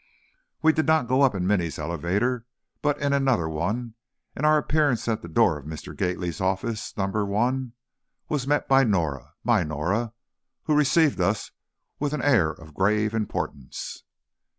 We 0.63 0.73
did 0.73 0.87
not 0.87 1.07
go 1.07 1.21
up 1.21 1.35
in 1.35 1.45
Minny's 1.45 1.77
elevator, 1.77 2.47
but 2.81 2.97
in 2.99 3.13
another 3.13 3.47
one, 3.47 3.93
and 4.35 4.47
our 4.47 4.57
appearance 4.57 5.07
at 5.07 5.21
the 5.21 5.27
door 5.27 5.59
of 5.59 5.67
Mr. 5.67 5.95
Gately's 5.95 6.41
office 6.41 6.97
number 6.97 7.23
one, 7.23 7.73
was 8.27 8.47
met 8.47 8.67
by 8.67 8.83
Norah, 8.83 9.35
my 9.43 9.61
Norah, 9.63 10.13
who 10.63 10.73
received 10.75 11.21
us 11.21 11.51
with 11.99 12.13
an 12.13 12.21
air 12.23 12.49
of 12.49 12.73
grave 12.73 13.13
importance. 13.13 14.01